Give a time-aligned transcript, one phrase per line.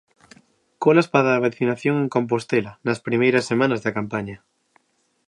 [0.83, 4.37] Colas para a vacinación en Compostela, nas primeiras semanas da campaña.